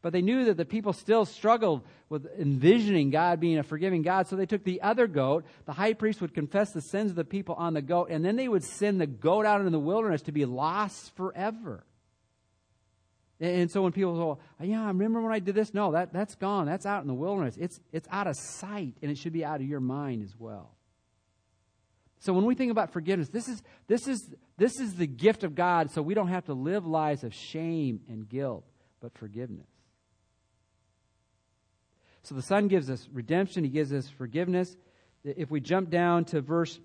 [0.03, 4.27] But they knew that the people still struggled with envisioning God being a forgiving God,
[4.27, 5.45] so they took the other goat.
[5.67, 8.37] The high priest would confess the sins of the people on the goat, and then
[8.37, 11.85] they would send the goat out into the wilderness to be lost forever.
[13.41, 15.73] And so when people go, yeah, I remember when I did this.
[15.73, 16.67] No, that, that's gone.
[16.67, 17.57] That's out in the wilderness.
[17.59, 20.75] It's, it's out of sight, and it should be out of your mind as well.
[22.19, 25.55] So when we think about forgiveness, this is, this is, this is the gift of
[25.55, 28.65] God so we don't have to live lives of shame and guilt,
[29.01, 29.69] but forgiveness.
[32.23, 34.77] So the Son gives us redemption, He gives us forgiveness.
[35.25, 36.79] If we jump down to verse,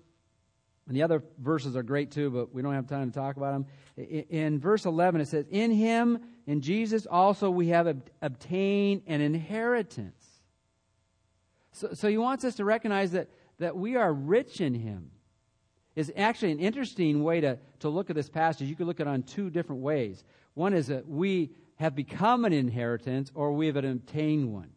[0.86, 3.52] and the other verses are great too, but we don't have time to talk about
[3.52, 3.66] them.
[4.30, 9.20] In verse 11, it says, In Him, in Jesus, also we have ob- obtained an
[9.20, 10.24] inheritance.
[11.72, 15.10] So, so He wants us to recognize that, that we are rich in Him.
[15.96, 18.68] Is actually an interesting way to, to look at this passage.
[18.68, 20.22] You could look at it on two different ways.
[20.52, 24.68] One is that we have become an inheritance or we have obtained one.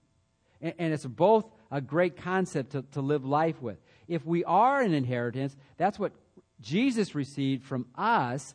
[0.62, 3.78] And, and it's both a great concept to, to live life with.
[4.08, 6.14] If we are an inheritance, that's what
[6.62, 8.54] Jesus received from us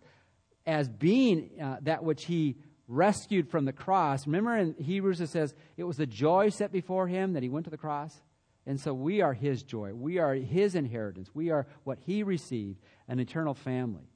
[0.66, 2.56] as being uh, that which he
[2.88, 4.26] rescued from the cross.
[4.26, 7.64] Remember in Hebrews it says it was the joy set before him that he went
[7.64, 8.20] to the cross?
[8.66, 9.92] And so we are his joy.
[9.92, 11.30] We are his inheritance.
[11.34, 14.08] We are what he received, an eternal family.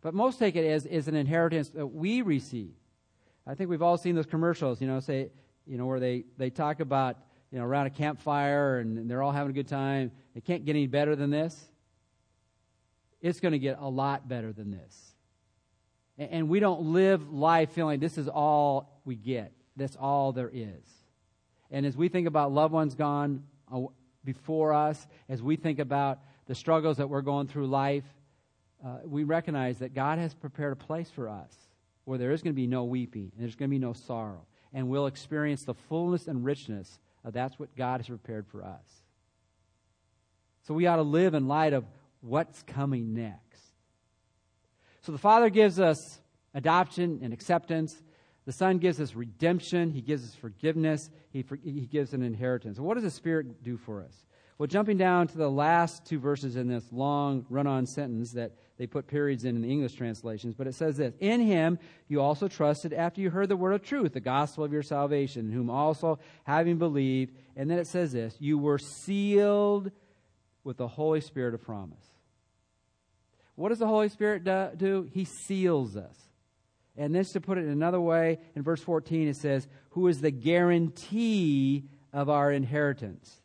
[0.00, 2.74] But most take it as, as an inheritance that we receive.
[3.46, 5.30] I think we've all seen those commercials, you know, say,
[5.66, 7.16] you know, where they, they talk about,
[7.50, 10.10] you know, around a campfire and they're all having a good time.
[10.34, 11.58] It can't get any better than this.
[13.20, 15.14] It's going to get a lot better than this.
[16.18, 19.52] And, and we don't live life feeling this is all we get.
[19.76, 20.84] That's all there is.
[21.70, 23.44] And as we think about loved ones gone
[24.24, 28.04] before us, as we think about the struggles that we're going through life,
[28.84, 31.52] uh, we recognize that God has prepared a place for us
[32.04, 34.46] where there is going to be no weeping and there's going to be no sorrow
[34.74, 39.02] and we'll experience the fullness and richness of that's what God has prepared for us.
[40.66, 41.84] So we ought to live in light of
[42.20, 43.60] what's coming next.
[45.02, 46.20] So the Father gives us
[46.54, 48.02] adoption and acceptance.
[48.46, 49.90] The Son gives us redemption.
[49.90, 51.10] He gives us forgiveness.
[51.30, 52.78] He, for, he gives an inheritance.
[52.78, 54.24] what does the Spirit do for us?
[54.58, 58.52] Well, jumping down to the last two verses in this long run on sentence that
[58.76, 62.20] they put periods in in the English translations, but it says this In him you
[62.20, 65.70] also trusted after you heard the word of truth, the gospel of your salvation, whom
[65.70, 69.90] also, having believed, and then it says this, you were sealed
[70.64, 72.04] with the Holy Spirit of promise.
[73.54, 74.44] What does the Holy Spirit
[74.76, 75.08] do?
[75.12, 76.16] He seals us.
[76.96, 80.20] And this, to put it in another way, in verse 14 it says, Who is
[80.20, 83.42] the guarantee of our inheritance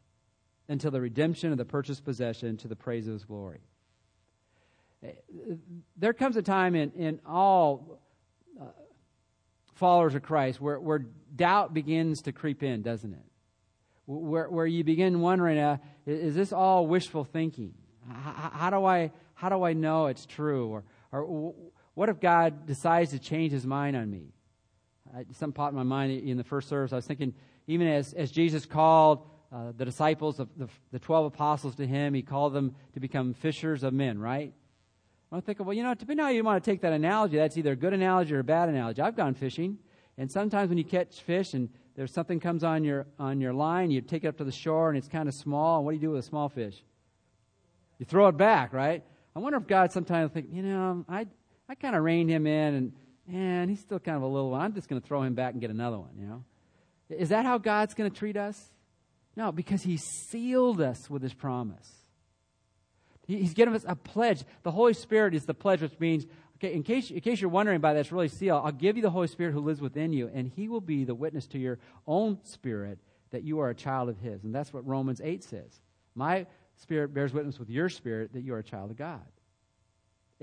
[0.69, 3.59] until the redemption of the purchased possession to the praise of his glory.
[5.97, 8.01] There comes a time in, in all
[8.59, 8.65] uh,
[9.75, 13.25] followers of Christ where, where doubt begins to creep in, doesn't it?
[14.05, 17.73] Where, where you begin wondering, uh, is this all wishful thinking?
[18.09, 20.67] How, how, do I, how do I know it's true?
[20.69, 21.53] Or, or
[21.93, 24.33] what if God decides to change his mind on me?
[25.15, 26.91] I, something popped in my mind in the first service.
[26.91, 27.33] I was thinking,
[27.67, 32.13] even as, as Jesus called uh, the disciples, of the, the 12 apostles to him,
[32.13, 34.53] he called them to become fishers of men, right?
[35.31, 37.55] I'm thinking, well, you know, depending on how you want to take that analogy, that's
[37.57, 39.01] either a good analogy or a bad analogy.
[39.01, 39.77] I've gone fishing,
[40.17, 43.91] and sometimes when you catch fish and there's something comes on your on your line,
[43.91, 45.77] you take it up to the shore and it's kind of small.
[45.77, 46.83] And what do you do with a small fish?
[47.99, 49.03] You throw it back, right?
[49.35, 51.27] I wonder if God sometimes think, you know, I
[51.67, 52.93] I kind of reined him in, and
[53.27, 54.61] man, he's still kind of a little one.
[54.61, 56.11] I'm just going to throw him back and get another one.
[56.17, 56.43] You know,
[57.09, 58.71] is that how God's going to treat us?
[59.35, 61.89] No, because He sealed us with His promise.
[63.37, 64.43] He's given us a pledge.
[64.63, 66.25] The Holy Spirit is the pledge, which means,
[66.57, 69.11] okay, in case, in case you're wondering about that's really seal, I'll give you the
[69.11, 72.39] Holy Spirit who lives within you, and He will be the witness to your own
[72.43, 72.97] spirit
[73.29, 74.43] that you are a child of His.
[74.43, 75.79] And that's what Romans 8 says.
[76.15, 79.21] My spirit bears witness with your spirit that you are a child of God.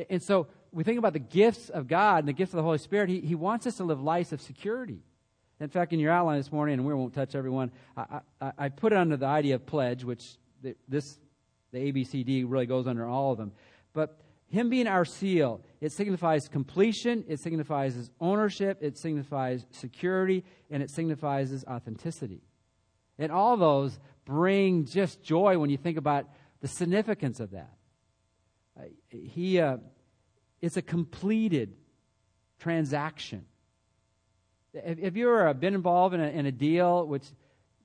[0.09, 2.79] And so we think about the gifts of God and the gifts of the Holy
[2.79, 3.09] Spirit.
[3.09, 5.01] He, he wants us to live lives of security.
[5.59, 8.69] In fact, in your outline this morning, and we won't touch everyone, I, I, I
[8.69, 10.37] put it under the idea of pledge, which
[10.87, 11.19] this,
[11.77, 13.53] the ABCD really goes under all of them.
[13.93, 20.45] But him being our seal, it signifies completion, it signifies his ownership, it signifies security,
[20.71, 22.43] and it signifies authenticity.
[23.19, 26.27] And all those bring just joy when you think about
[26.61, 27.73] the significance of that.
[28.79, 29.79] Uh, he, uh,
[30.61, 31.75] it's a completed
[32.59, 33.45] transaction.
[34.75, 37.25] Have you ever been involved in a, in a deal which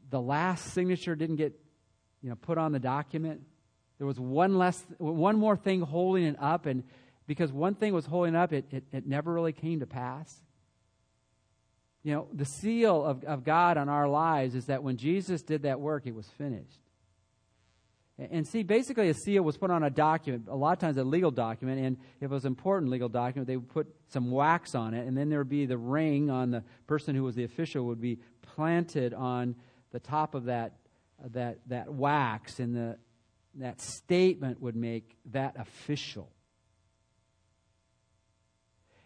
[0.09, 1.53] the last signature didn't get
[2.21, 3.41] you know, put on the document?
[4.01, 6.83] There was one less, one more thing holding it up, and
[7.27, 10.41] because one thing was holding up, it, it, it never really came to pass.
[12.01, 15.61] You know, the seal of, of God on our lives is that when Jesus did
[15.61, 16.79] that work, it was finished.
[18.17, 21.03] And see, basically, a seal was put on a document, a lot of times a
[21.03, 24.73] legal document, and if it was an important legal document, they would put some wax
[24.73, 27.43] on it, and then there would be the ring on the person who was the
[27.43, 29.53] official would be planted on
[29.91, 30.77] the top of that,
[31.33, 32.97] that, that wax, and the,
[33.55, 36.31] that statement would make that official.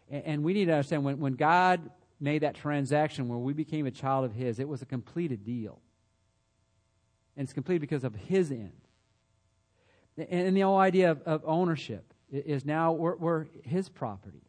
[0.09, 3.85] And, and we need to understand when, when God made that transaction where we became
[3.85, 5.79] a child of His, it was a completed deal.
[7.35, 8.71] And it's complete because of His end.
[10.17, 14.41] And the whole idea of, of ownership is now we're, we're, his property.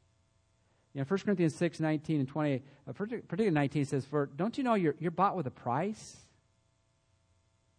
[0.94, 4.64] You know, 1 Corinthians 6, 19 and 20, uh, particularly 19 says, For don't you
[4.64, 6.16] know you're, you're bought with a price?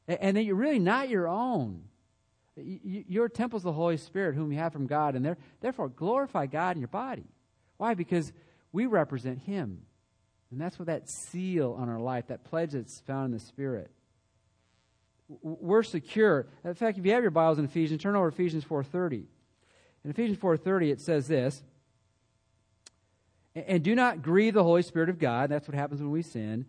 [0.07, 1.83] And that you're really not your own.
[2.57, 6.75] Your temple is the Holy Spirit, whom you have from God, and therefore glorify God
[6.75, 7.25] in your body.
[7.77, 7.93] Why?
[7.93, 8.33] Because
[8.71, 9.83] we represent Him.
[10.49, 13.91] And that's what that seal on our life, that pledge that's found in the Spirit
[15.27, 16.47] we're secure.
[16.63, 19.25] In fact, if you have your Bibles in Ephesians, turn over Ephesians 4.30.
[20.03, 21.63] In Ephesians 4.30, it says this,
[23.55, 25.49] And do not grieve the Holy Spirit of God.
[25.49, 26.65] That's what happens when we sin.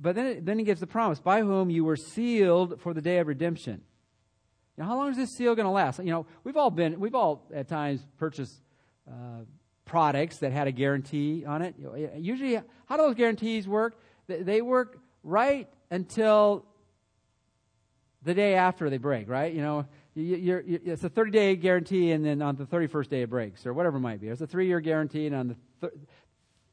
[0.00, 3.18] But then, then he gives the promise, by whom you were sealed for the day
[3.18, 3.82] of redemption.
[4.78, 5.98] Now, how long is this seal going to last?
[5.98, 8.54] You know, we've all been, we've all at times purchased
[9.08, 9.42] uh,
[9.84, 11.74] products that had a guarantee on it.
[12.16, 12.54] Usually,
[12.86, 14.00] how do those guarantees work?
[14.28, 16.64] They work right until
[18.22, 19.52] the day after they break, right?
[19.52, 23.22] You know, you're, you're, it's a 30 day guarantee, and then on the 31st day
[23.22, 24.28] it breaks, or whatever it might be.
[24.28, 26.00] It's a three year guarantee, and on the th-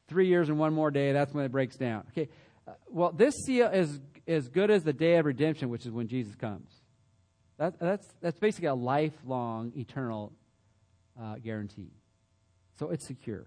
[0.06, 2.04] three years and one more day, that's when it breaks down.
[2.10, 2.28] Okay,
[2.68, 6.06] uh, well, this seal is as good as the day of redemption, which is when
[6.06, 6.68] Jesus comes.
[7.58, 10.32] That, that's, that's basically a lifelong, eternal
[11.20, 11.92] uh, guarantee.
[12.78, 13.46] So it's secure.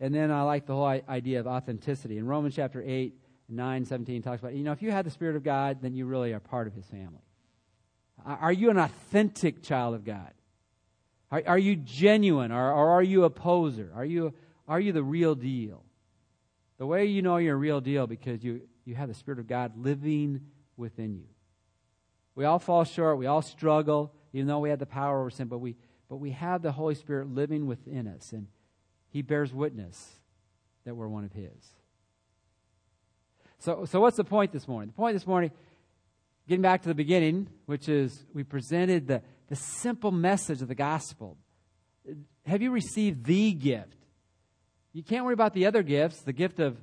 [0.00, 2.18] And then I like the whole idea of authenticity.
[2.18, 3.14] In Romans chapter 8,
[3.48, 6.06] 9, 17 talks about, you know, if you have the Spirit of God, then you
[6.06, 7.22] really are part of His family.
[8.24, 10.32] Are you an authentic child of God?
[11.30, 13.90] Are, are you genuine or, or are you a poser?
[13.94, 14.34] Are you,
[14.66, 15.84] are you the real deal?
[16.78, 19.46] The way you know you're a real deal because you, you have the Spirit of
[19.46, 20.40] God living
[20.76, 21.26] within you.
[22.34, 23.18] We all fall short.
[23.18, 25.48] We all struggle, even though we have the power over sin.
[25.48, 25.76] But we,
[26.08, 28.46] but we have the Holy Spirit living within us, and
[29.10, 30.20] He bears witness
[30.84, 31.74] that we're one of His.
[33.58, 34.88] So, so what's the point this morning?
[34.88, 35.50] The point this morning,
[36.48, 40.74] getting back to the beginning, which is we presented the, the simple message of the
[40.74, 41.36] gospel.
[42.46, 43.96] Have you received the gift?
[44.92, 46.76] You can't worry about the other gifts the gift of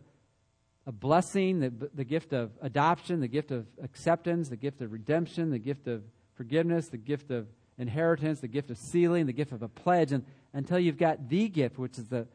[0.87, 5.51] a blessing, the, the gift of adoption, the gift of acceptance, the gift of redemption,
[5.51, 6.01] the gift of
[6.35, 7.45] forgiveness, the gift of
[7.77, 10.23] inheritance, the gift of sealing, the gift of a pledge, and,
[10.53, 12.25] until you've got the gift, which is the,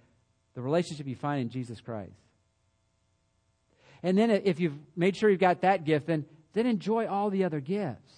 [0.54, 2.12] the relationship you find in Jesus Christ.
[4.02, 7.44] And then if you've made sure you've got that gift, then, then enjoy all the
[7.44, 8.12] other gifts.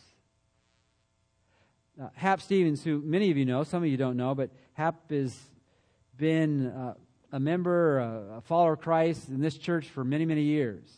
[2.00, 5.10] Uh, Hap Stevens, who many of you know, some of you don't know, but Hap
[5.12, 5.38] has
[6.16, 6.94] been uh,
[7.34, 10.88] a member, a, a follower of Christ in this church for many, many years.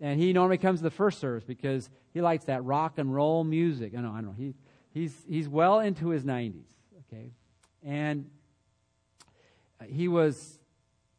[0.00, 3.44] And he normally comes to the first service because he likes that rock and roll
[3.44, 3.92] music.
[3.94, 4.34] I know, I know.
[4.38, 4.54] He,
[4.94, 6.64] he's, he's well into his 90s,
[7.12, 7.32] okay?
[7.84, 8.30] And
[9.86, 10.60] he was,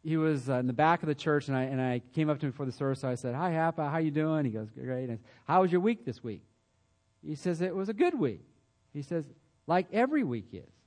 [0.03, 2.39] he was uh, in the back of the church, and I, and I came up
[2.39, 3.01] to him before the service.
[3.01, 4.43] So I said, Hi, Hapa, how you doing?
[4.43, 5.11] He goes, Great.
[5.11, 6.41] I, how was your week this week?
[7.23, 8.41] He says, It was a good week.
[8.91, 9.25] He says,
[9.67, 10.78] Like every week is.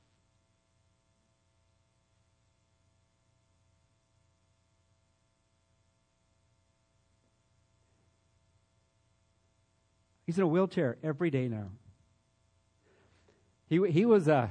[10.24, 11.70] He's in a wheelchair every day now.
[13.68, 14.48] He, he was, uh,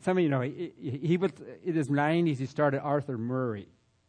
[0.00, 1.30] some of you know, he, he was,
[1.64, 3.68] in his 90s, he started Arthur Murray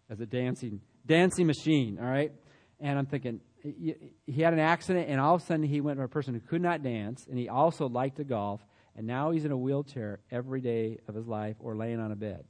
[0.10, 2.32] as a dancing, dancing machine, all right?
[2.80, 5.98] And I'm thinking, he, he had an accident, and all of a sudden he went
[5.98, 8.60] from a person who could not dance, and he also liked to golf,
[8.96, 12.16] and now he's in a wheelchair every day of his life or laying on a
[12.16, 12.44] bed.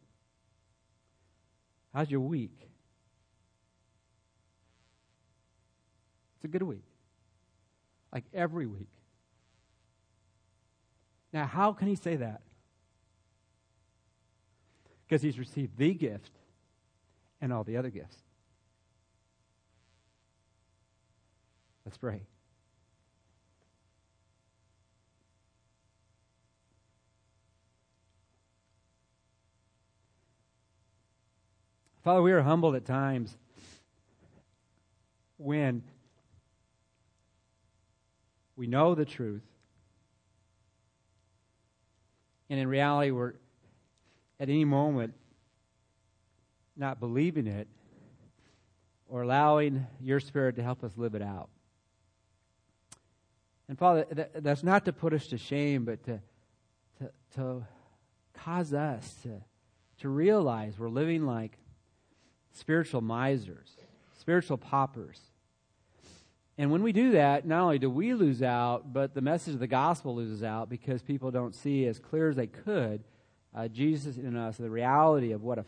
[1.93, 2.57] How's your week?
[6.37, 6.83] It's a good week
[8.13, 8.91] like every week.
[11.33, 12.41] Now, how can he say that?
[15.05, 16.31] Because he's received the gift
[17.41, 18.15] and all the other gifts.
[21.85, 22.21] Let's pray.
[32.03, 33.35] Father, we are humbled at times
[35.37, 35.81] when
[38.55, 39.43] we know the truth.
[42.49, 43.33] And in reality, we're
[44.39, 45.13] at any moment
[46.75, 47.67] not believing it
[49.07, 51.49] or allowing your Spirit to help us live it out.
[53.67, 56.19] And Father, that's not to put us to shame, but to,
[56.99, 57.67] to, to
[58.33, 59.41] cause us to,
[59.99, 61.57] to realize we're living like
[62.51, 63.77] spiritual misers,
[64.19, 65.19] spiritual paupers
[66.57, 69.59] and when we do that, not only do we lose out, but the message of
[69.59, 73.03] the gospel loses out because people don't see as clear as they could
[73.55, 75.65] uh, Jesus in us, the reality of what a,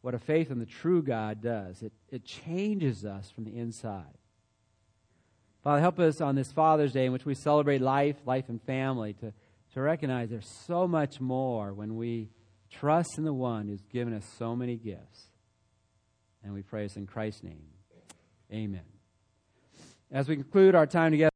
[0.00, 1.82] what a faith in the true God does.
[1.82, 4.18] It, it changes us from the inside.
[5.62, 9.12] Father, help us on this Father's Day in which we celebrate life, life and family,
[9.14, 9.32] to,
[9.74, 12.30] to recognize there's so much more when we
[12.70, 15.28] trust in the one who's given us so many gifts.
[16.42, 17.66] And we pray this in Christ's name.
[18.52, 18.91] Amen.
[20.12, 21.30] As we conclude our time together,